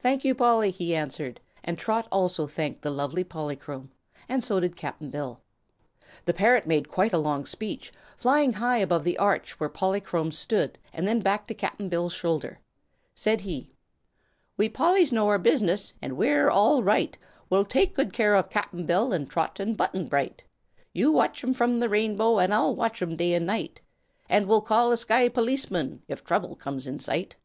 [0.00, 3.92] "Thank you, Polly," he answered, and Trot also thanked the lovely Polychrome
[4.28, 5.40] and so did Cap'n Bill.
[6.24, 10.78] The parrot made quite a long speech, flying high above the arch where Polychrome stood
[10.92, 12.58] and then back to Cap'n Bill's shoulder.
[13.14, 13.70] Said he:
[14.56, 17.16] "We Pollys know our business, and we're all right!
[17.48, 20.42] We'll take good care of Cap'n Bill and Trot and Button Bright
[20.92, 23.80] You watch 'em from the Rainbow, and I'll watch day and night,
[24.28, 27.36] And we'll call a sky policeman if trouble comes in sight!"